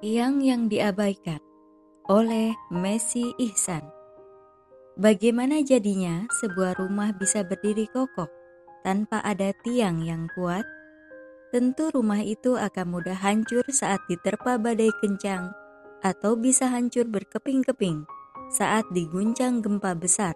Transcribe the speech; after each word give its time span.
Tiang 0.00 0.40
yang 0.40 0.72
diabaikan 0.72 1.44
oleh 2.08 2.56
Messi 2.72 3.36
Ihsan. 3.36 3.84
Bagaimana 4.96 5.60
jadinya 5.60 6.24
sebuah 6.40 6.80
rumah 6.80 7.12
bisa 7.12 7.44
berdiri 7.44 7.84
kokoh 7.92 8.32
tanpa 8.80 9.20
ada 9.20 9.52
tiang 9.60 10.00
yang 10.00 10.24
kuat? 10.32 10.64
Tentu 11.52 11.92
rumah 11.92 12.24
itu 12.24 12.56
akan 12.56 12.96
mudah 12.96 13.12
hancur 13.12 13.60
saat 13.68 14.00
diterpa 14.08 14.56
badai 14.56 14.88
kencang 15.04 15.52
atau 16.00 16.32
bisa 16.32 16.72
hancur 16.72 17.04
berkeping-keping 17.04 18.08
saat 18.48 18.88
diguncang 18.96 19.60
gempa 19.60 19.92
besar. 19.92 20.32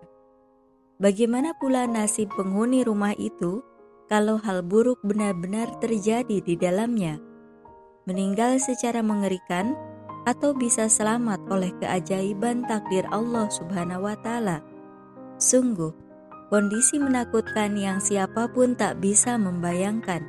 Bagaimana 1.00 1.56
pula 1.56 1.88
nasib 1.88 2.28
penghuni 2.36 2.84
rumah 2.84 3.16
itu 3.16 3.64
kalau 4.12 4.36
hal 4.44 4.60
buruk 4.60 5.00
benar-benar 5.00 5.72
terjadi 5.80 6.44
di 6.44 6.52
dalamnya? 6.52 7.16
Meninggal 8.04 8.60
secara 8.60 9.00
mengerikan, 9.00 9.72
atau 10.24 10.56
bisa 10.56 10.88
selamat 10.88 11.40
oleh 11.52 11.72
keajaiban 11.80 12.64
takdir 12.64 13.04
Allah 13.12 13.48
Subhanahu 13.52 14.08
wa 14.08 14.16
Ta'ala. 14.16 14.64
Sungguh, 15.36 15.92
kondisi 16.48 16.96
menakutkan 16.96 17.76
yang 17.76 18.00
siapa 18.00 18.48
pun 18.48 18.72
tak 18.72 19.04
bisa 19.04 19.36
membayangkan 19.36 20.24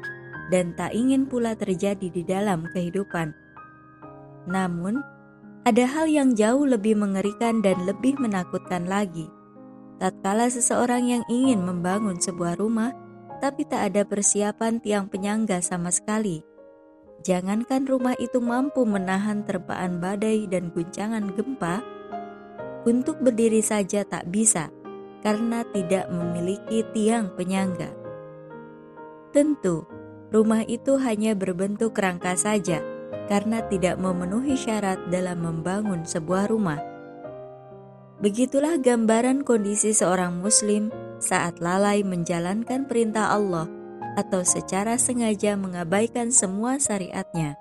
dan 0.51 0.75
tak 0.75 0.91
ingin 0.91 1.25
pula 1.25 1.55
terjadi 1.55 2.11
di 2.11 2.23
dalam 2.27 2.67
kehidupan. 2.75 3.31
Namun, 4.51 4.99
ada 5.65 5.87
hal 5.89 6.11
yang 6.11 6.35
jauh 6.37 6.67
lebih 6.67 6.93
mengerikan 6.99 7.63
dan 7.63 7.87
lebih 7.87 8.19
menakutkan 8.19 8.85
lagi. 8.85 9.31
Tatkala 9.97 10.51
seseorang 10.51 11.07
yang 11.07 11.23
ingin 11.31 11.63
membangun 11.63 12.19
sebuah 12.19 12.59
rumah, 12.59 12.91
tapi 13.39 13.63
tak 13.63 13.95
ada 13.95 14.03
persiapan 14.03 14.83
tiang 14.83 15.07
penyangga 15.07 15.63
sama 15.63 15.89
sekali 15.89 16.54
Jangankan 17.25 17.89
rumah 17.89 18.13
itu 18.21 18.37
mampu 18.37 18.85
menahan 18.85 19.41
terpaan 19.41 19.97
badai 19.97 20.45
dan 20.45 20.69
guncangan 20.69 21.33
gempa, 21.33 21.81
untuk 22.85 23.17
berdiri 23.17 23.65
saja 23.65 24.05
tak 24.05 24.29
bisa 24.29 24.69
karena 25.25 25.65
tidak 25.73 26.05
memiliki 26.13 26.85
tiang 26.93 27.33
penyangga. 27.33 27.89
Tentu, 29.33 29.89
rumah 30.29 30.61
itu 30.69 31.01
hanya 31.01 31.33
berbentuk 31.33 31.97
rangka 31.97 32.37
saja 32.37 32.85
karena 33.25 33.65
tidak 33.73 33.97
memenuhi 33.97 34.53
syarat 34.53 35.01
dalam 35.09 35.41
membangun 35.41 36.05
sebuah 36.05 36.53
rumah. 36.53 36.77
Begitulah 38.21 38.77
gambaran 38.77 39.41
kondisi 39.41 39.97
seorang 39.97 40.45
Muslim 40.45 40.93
saat 41.17 41.57
lalai 41.57 42.05
menjalankan 42.05 42.85
perintah 42.85 43.33
Allah 43.33 43.65
atau 44.15 44.41
secara 44.41 44.95
sengaja 44.95 45.59
mengabaikan 45.59 46.31
semua 46.31 46.79
syariatnya. 46.79 47.59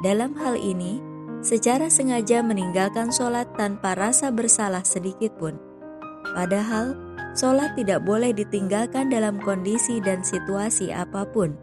Dalam 0.00 0.38
hal 0.38 0.54
ini, 0.58 1.02
secara 1.42 1.90
sengaja 1.90 2.40
meninggalkan 2.40 3.10
sholat 3.10 3.50
tanpa 3.58 3.98
rasa 3.98 4.30
bersalah 4.30 4.86
sedikit 4.86 5.34
pun. 5.36 5.58
Padahal, 6.34 6.94
sholat 7.34 7.74
tidak 7.74 8.06
boleh 8.06 8.30
ditinggalkan 8.30 9.10
dalam 9.10 9.42
kondisi 9.42 9.98
dan 10.02 10.22
situasi 10.22 10.94
apa 10.94 11.26
pun. 11.30 11.54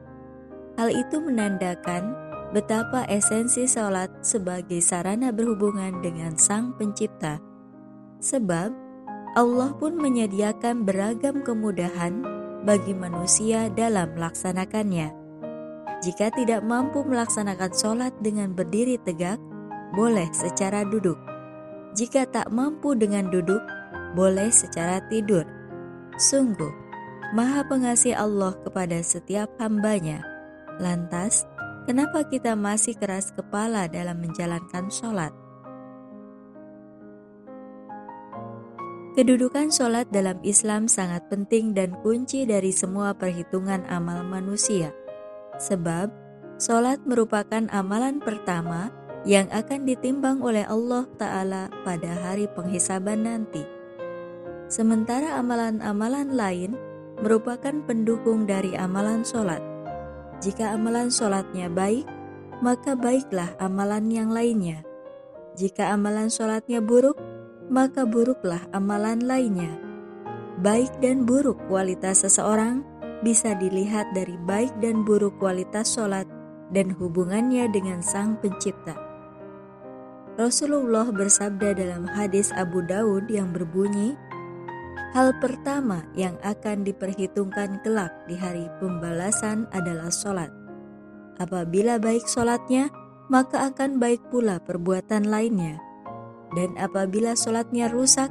Hal 0.76 0.90
itu 0.90 1.22
menandakan 1.22 2.16
betapa 2.54 3.06
esensi 3.10 3.66
sholat 3.70 4.10
sebagai 4.26 4.82
sarana 4.82 5.30
berhubungan 5.30 6.02
dengan 6.02 6.38
Sang 6.38 6.74
Pencipta. 6.78 7.38
Sebab, 8.18 8.70
Allah 9.34 9.72
pun 9.78 9.98
menyediakan 9.98 10.86
beragam 10.86 11.42
kemudahan 11.42 12.43
bagi 12.64 12.96
manusia 12.96 13.68
dalam 13.68 14.16
melaksanakannya. 14.16 15.12
Jika 16.04 16.32
tidak 16.36 16.64
mampu 16.64 17.04
melaksanakan 17.04 17.72
sholat 17.72 18.12
dengan 18.20 18.52
berdiri 18.52 19.00
tegak, 19.04 19.40
boleh 19.96 20.28
secara 20.36 20.84
duduk. 20.88 21.16
Jika 21.96 22.28
tak 22.28 22.52
mampu 22.52 22.96
dengan 22.96 23.30
duduk, 23.32 23.62
boleh 24.16 24.50
secara 24.50 25.04
tidur. 25.08 25.46
Sungguh, 26.20 26.72
Maha 27.36 27.64
Pengasih 27.68 28.16
Allah 28.16 28.56
kepada 28.64 29.00
setiap 29.04 29.52
hambanya. 29.62 30.26
Lantas, 30.82 31.46
kenapa 31.86 32.26
kita 32.26 32.58
masih 32.58 32.98
keras 32.98 33.32
kepala 33.32 33.86
dalam 33.88 34.20
menjalankan 34.20 34.90
sholat? 34.90 35.43
Kedudukan 39.14 39.70
sholat 39.70 40.10
dalam 40.10 40.42
Islam 40.42 40.90
sangat 40.90 41.30
penting 41.30 41.78
dan 41.78 41.94
kunci 42.02 42.50
dari 42.50 42.74
semua 42.74 43.14
perhitungan 43.14 43.86
amal 43.86 44.26
manusia. 44.26 44.90
Sebab, 45.62 46.10
sholat 46.58 46.98
merupakan 47.06 47.70
amalan 47.70 48.18
pertama 48.18 48.90
yang 49.22 49.46
akan 49.54 49.86
ditimbang 49.86 50.42
oleh 50.42 50.66
Allah 50.66 51.06
Ta'ala 51.22 51.70
pada 51.86 52.10
hari 52.26 52.50
penghisaban 52.58 53.30
nanti. 53.30 53.62
Sementara 54.66 55.38
amalan-amalan 55.38 56.34
lain 56.34 56.74
merupakan 57.22 57.86
pendukung 57.86 58.50
dari 58.50 58.74
amalan 58.74 59.22
sholat. 59.22 59.62
Jika 60.42 60.74
amalan 60.74 61.14
sholatnya 61.14 61.70
baik, 61.70 62.10
maka 62.66 62.98
baiklah 62.98 63.54
amalan 63.62 64.10
yang 64.10 64.34
lainnya. 64.34 64.82
Jika 65.54 65.94
amalan 65.94 66.34
sholatnya 66.34 66.82
buruk, 66.82 67.13
maka 67.74 68.06
buruklah 68.06 68.62
amalan 68.70 69.26
lainnya. 69.26 69.74
Baik 70.62 70.94
dan 71.02 71.26
buruk 71.26 71.58
kualitas 71.66 72.22
seseorang 72.22 72.86
bisa 73.26 73.58
dilihat 73.58 74.14
dari 74.14 74.38
baik 74.46 74.70
dan 74.78 75.02
buruk 75.02 75.34
kualitas 75.42 75.98
sholat 75.98 76.30
dan 76.70 76.94
hubungannya 76.94 77.66
dengan 77.74 78.06
Sang 78.06 78.38
Pencipta. 78.38 78.94
Rasulullah 80.38 81.10
bersabda 81.10 81.74
dalam 81.74 82.06
hadis 82.06 82.54
Abu 82.54 82.86
Daud 82.86 83.26
yang 83.34 83.50
berbunyi, 83.50 84.14
Hal 85.14 85.30
pertama 85.38 86.02
yang 86.18 86.34
akan 86.42 86.82
diperhitungkan 86.82 87.86
kelak 87.86 88.10
di 88.26 88.34
hari 88.34 88.66
pembalasan 88.82 89.70
adalah 89.70 90.10
sholat. 90.10 90.50
Apabila 91.38 92.02
baik 92.02 92.26
sholatnya, 92.26 92.90
maka 93.30 93.70
akan 93.70 94.02
baik 94.02 94.26
pula 94.34 94.58
perbuatan 94.58 95.30
lainnya 95.30 95.93
dan 96.54 96.78
apabila 96.78 97.34
sholatnya 97.38 97.90
rusak, 97.90 98.30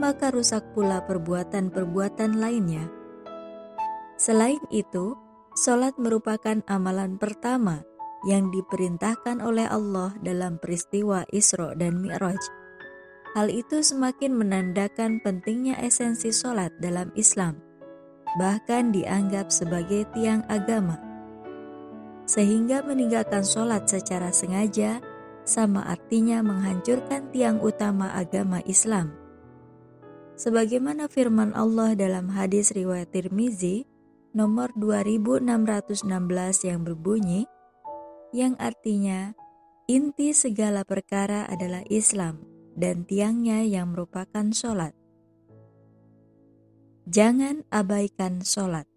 maka 0.00 0.32
rusak 0.32 0.64
pula 0.72 1.04
perbuatan-perbuatan 1.04 2.40
lainnya. 2.40 2.88
Selain 4.16 4.60
itu, 4.70 5.16
sholat 5.58 5.96
merupakan 6.00 6.62
amalan 6.70 7.18
pertama 7.18 7.84
yang 8.22 8.54
diperintahkan 8.54 9.42
oleh 9.42 9.66
Allah 9.66 10.14
dalam 10.22 10.56
peristiwa 10.62 11.26
Isra 11.34 11.74
dan 11.74 11.98
Mi'raj. 11.98 12.38
Hal 13.32 13.48
itu 13.48 13.80
semakin 13.80 14.36
menandakan 14.36 15.18
pentingnya 15.24 15.80
esensi 15.80 16.30
sholat 16.30 16.70
dalam 16.78 17.10
Islam, 17.16 17.58
bahkan 18.36 18.92
dianggap 18.92 19.48
sebagai 19.48 20.06
tiang 20.12 20.44
agama. 20.52 21.00
Sehingga 22.28 22.84
meninggalkan 22.86 23.42
sholat 23.42 23.88
secara 23.90 24.30
sengaja 24.30 25.02
sama 25.42 25.82
artinya 25.86 26.42
menghancurkan 26.42 27.30
tiang 27.34 27.58
utama 27.58 28.14
agama 28.14 28.62
Islam. 28.66 29.14
Sebagaimana 30.38 31.06
firman 31.06 31.52
Allah 31.52 31.94
dalam 31.94 32.32
hadis 32.32 32.72
riwayat 32.72 33.12
Tirmizi 33.12 33.84
nomor 34.32 34.72
2616 34.74 36.02
yang 36.66 36.80
berbunyi, 36.82 37.44
yang 38.32 38.56
artinya 38.56 39.36
inti 39.86 40.32
segala 40.32 40.88
perkara 40.88 41.44
adalah 41.46 41.84
Islam 41.92 42.40
dan 42.72 43.04
tiangnya 43.04 43.60
yang 43.62 43.92
merupakan 43.92 44.48
sholat. 44.50 44.96
Jangan 47.04 47.66
abaikan 47.68 48.40
sholat. 48.40 48.88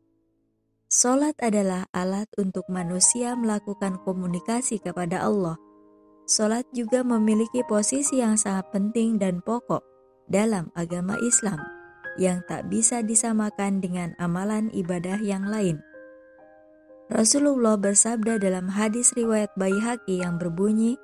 Sholat 0.88 1.36
adalah 1.44 1.90
alat 1.92 2.30
untuk 2.40 2.64
manusia 2.72 3.36
melakukan 3.36 4.00
komunikasi 4.06 4.80
kepada 4.80 5.26
Allah 5.26 5.60
Sholat 6.26 6.66
juga 6.74 7.06
memiliki 7.06 7.62
posisi 7.70 8.18
yang 8.18 8.34
sangat 8.34 8.74
penting 8.74 9.22
dan 9.22 9.46
pokok 9.46 9.86
dalam 10.26 10.74
agama 10.74 11.22
Islam 11.22 11.62
yang 12.18 12.42
tak 12.50 12.66
bisa 12.66 13.06
disamakan 13.06 13.78
dengan 13.78 14.18
amalan 14.18 14.74
ibadah 14.74 15.22
yang 15.22 15.46
lain. 15.46 15.78
Rasulullah 17.14 17.78
bersabda 17.78 18.42
dalam 18.42 18.66
hadis 18.74 19.14
riwayat 19.14 19.54
Baihaqi 19.54 20.26
yang 20.26 20.42
berbunyi, 20.42 20.98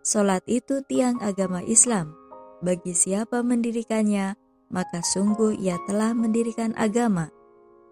Sholat 0.00 0.40
itu 0.48 0.80
tiang 0.88 1.20
agama 1.20 1.60
Islam. 1.68 2.16
Bagi 2.64 2.96
siapa 2.96 3.44
mendirikannya, 3.44 4.32
maka 4.72 5.04
sungguh 5.04 5.60
ia 5.60 5.76
telah 5.84 6.16
mendirikan 6.16 6.72
agama. 6.80 7.28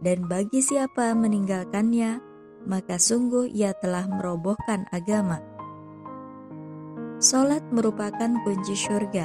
Dan 0.01 0.25
bagi 0.25 0.65
siapa 0.65 1.13
meninggalkannya, 1.13 2.25
maka 2.65 2.97
sungguh 2.97 3.53
ia 3.53 3.77
telah 3.77 4.09
merobohkan 4.09 4.89
agama. 4.97 5.56
Solat 7.17 7.65
merupakan 7.73 8.29
kunci 8.45 8.77
syurga. 8.77 9.25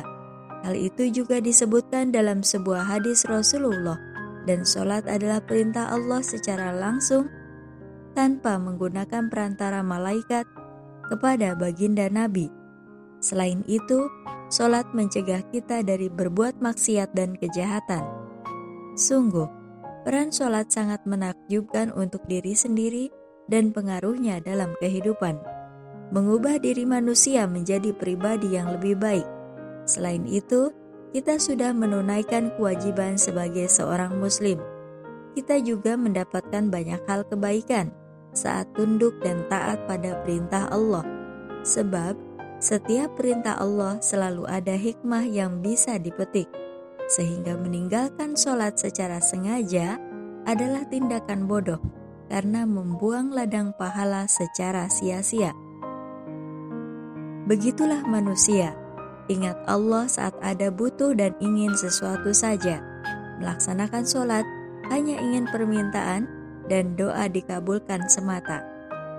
Hal 0.64 0.80
itu 0.80 1.12
juga 1.12 1.44
disebutkan 1.44 2.16
dalam 2.16 2.40
sebuah 2.40 2.88
hadis 2.88 3.28
Rasulullah 3.28 4.00
dan 4.48 4.64
solat 4.64 5.06
adalah 5.12 5.44
perintah 5.44 5.92
Allah 5.92 6.24
secara 6.24 6.72
langsung 6.72 7.28
tanpa 8.16 8.56
menggunakan 8.56 9.28
perantara 9.28 9.84
malaikat 9.84 10.48
kepada 11.12 11.52
baginda 11.52 12.08
Nabi. 12.08 12.48
Selain 13.20 13.60
itu, 13.68 14.08
solat 14.48 14.88
mencegah 14.96 15.44
kita 15.52 15.84
dari 15.84 16.08
berbuat 16.08 16.64
maksiat 16.64 17.12
dan 17.12 17.36
kejahatan. 17.36 18.08
Sungguh, 18.96 19.52
peran 20.08 20.32
solat 20.32 20.72
sangat 20.72 21.04
menakjubkan 21.04 21.92
untuk 21.92 22.24
diri 22.32 22.56
sendiri 22.56 23.12
dan 23.52 23.76
pengaruhnya 23.76 24.40
dalam 24.40 24.72
kehidupan. 24.80 25.51
Mengubah 26.12 26.60
diri 26.60 26.84
manusia 26.84 27.48
menjadi 27.48 27.96
pribadi 27.96 28.60
yang 28.60 28.76
lebih 28.76 29.00
baik. 29.00 29.24
Selain 29.88 30.28
itu, 30.28 30.76
kita 31.16 31.40
sudah 31.40 31.72
menunaikan 31.72 32.52
kewajiban 32.56 33.16
sebagai 33.16 33.72
seorang 33.72 34.20
Muslim. 34.20 34.60
Kita 35.32 35.60
juga 35.64 35.96
mendapatkan 35.96 36.68
banyak 36.68 37.02
hal 37.08 37.24
kebaikan 37.28 37.96
saat 38.36 38.68
tunduk 38.76 39.20
dan 39.24 39.44
taat 39.48 39.88
pada 39.88 40.20
perintah 40.24 40.68
Allah, 40.72 41.04
sebab 41.64 42.16
setiap 42.60 43.16
perintah 43.16 43.56
Allah 43.60 44.00
selalu 44.04 44.48
ada 44.48 44.76
hikmah 44.76 45.24
yang 45.24 45.64
bisa 45.64 45.96
dipetik, 45.96 46.48
sehingga 47.08 47.56
meninggalkan 47.56 48.36
sholat 48.36 48.76
secara 48.76 49.24
sengaja 49.24 49.96
adalah 50.48 50.84
tindakan 50.88 51.48
bodoh 51.48 51.80
karena 52.32 52.64
membuang 52.64 53.36
ladang 53.36 53.76
pahala 53.76 54.28
secara 54.28 54.88
sia-sia. 54.88 55.52
Begitulah 57.52 58.08
manusia, 58.08 58.72
ingat 59.28 59.60
Allah 59.68 60.08
saat 60.08 60.32
ada 60.40 60.72
butuh 60.72 61.12
dan 61.12 61.36
ingin 61.44 61.76
sesuatu 61.76 62.32
saja. 62.32 62.80
Melaksanakan 63.44 64.08
sholat 64.08 64.48
hanya 64.88 65.20
ingin 65.20 65.52
permintaan 65.52 66.32
dan 66.72 66.96
doa 66.96 67.28
dikabulkan 67.28 68.08
semata. 68.08 68.64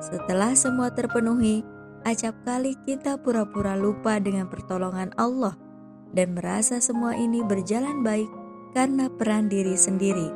Setelah 0.00 0.56
semua 0.56 0.88
terpenuhi, 0.96 1.60
acap 2.08 2.32
kali 2.48 2.72
kita 2.88 3.20
pura-pura 3.20 3.76
lupa 3.76 4.16
dengan 4.16 4.48
pertolongan 4.48 5.12
Allah 5.20 5.52
dan 6.16 6.32
merasa 6.32 6.80
semua 6.80 7.12
ini 7.12 7.44
berjalan 7.44 8.00
baik 8.00 8.32
karena 8.72 9.12
peran 9.12 9.52
diri 9.52 9.76
sendiri. 9.76 10.32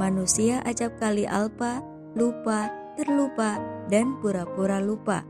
Manusia 0.00 0.64
acap 0.64 0.96
kali 0.96 1.28
alpa, 1.28 1.84
lupa, 2.16 2.72
terlupa, 2.96 3.60
dan 3.92 4.16
pura-pura 4.24 4.80
lupa. 4.80 5.20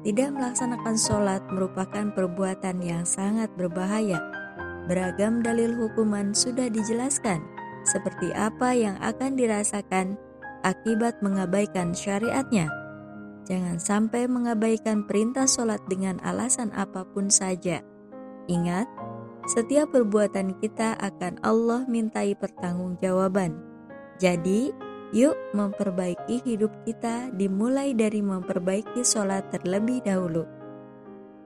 Tidak 0.00 0.32
melaksanakan 0.32 0.96
sholat 0.96 1.44
merupakan 1.52 2.08
perbuatan 2.16 2.80
yang 2.80 3.04
sangat 3.04 3.52
berbahaya. 3.60 4.16
Beragam 4.88 5.44
dalil 5.44 5.76
hukuman 5.76 6.32
sudah 6.32 6.72
dijelaskan, 6.72 7.44
seperti 7.84 8.32
apa 8.32 8.72
yang 8.72 8.96
akan 9.04 9.36
dirasakan 9.36 10.16
akibat 10.64 11.20
mengabaikan 11.20 11.92
syariatnya. 11.92 12.72
Jangan 13.44 13.76
sampai 13.76 14.24
mengabaikan 14.24 15.04
perintah 15.04 15.44
sholat 15.44 15.84
dengan 15.84 16.16
alasan 16.24 16.72
apa 16.72 17.04
pun 17.04 17.28
saja. 17.28 17.84
Ingat, 18.48 18.88
setiap 19.52 19.92
perbuatan 19.92 20.56
kita 20.64 20.96
akan 20.96 21.44
Allah 21.44 21.84
mintai 21.84 22.32
pertanggungjawaban. 22.32 23.58
Jadi, 24.16 24.72
yuk 25.10 25.34
memperbaiki 25.54 26.42
hidup 26.46 26.70
kita 26.86 27.34
dimulai 27.34 27.90
dari 27.94 28.22
memperbaiki 28.22 29.02
sholat 29.02 29.50
terlebih 29.50 30.02
dahulu. 30.06 30.46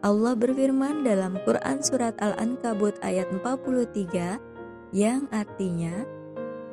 Allah 0.04 0.36
berfirman 0.36 1.00
dalam 1.00 1.40
Quran 1.48 1.80
Surat 1.80 2.12
Al-Ankabut 2.20 3.00
ayat 3.00 3.24
43 3.32 4.36
yang 4.92 5.24
artinya, 5.32 6.04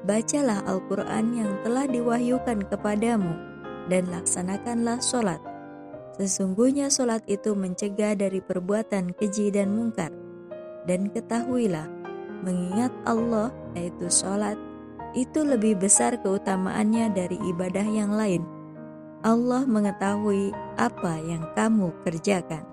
Bacalah 0.03 0.65
Al-Quran 0.67 1.25
yang 1.37 1.51
telah 1.63 1.87
diwahyukan 1.87 2.67
kepadamu 2.67 3.31
dan 3.87 4.09
laksanakanlah 4.11 4.99
sholat. 4.99 5.39
Sesungguhnya 6.19 6.91
sholat 6.91 7.23
itu 7.31 7.55
mencegah 7.55 8.19
dari 8.19 8.43
perbuatan 8.43 9.15
keji 9.15 9.53
dan 9.55 9.71
mungkar. 9.71 10.11
Dan 10.89 11.07
ketahuilah, 11.13 11.87
mengingat 12.43 12.91
Allah 13.07 13.53
yaitu 13.77 14.09
sholat, 14.11 14.59
itu 15.11 15.43
lebih 15.43 15.75
besar 15.79 16.15
keutamaannya 16.23 17.11
dari 17.11 17.37
ibadah 17.51 17.83
yang 17.83 18.15
lain. 18.15 18.43
Allah 19.21 19.67
mengetahui 19.67 20.49
apa 20.79 21.21
yang 21.21 21.45
kamu 21.53 21.93
kerjakan. 22.01 22.70